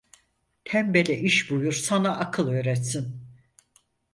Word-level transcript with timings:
Tembele 0.65 1.17
iş 1.19 1.51
buyur 1.51 1.73
sana 1.73 2.17
akıl 2.17 2.47
öğretsin. 2.47 3.21